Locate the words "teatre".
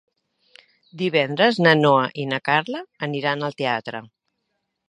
3.63-4.07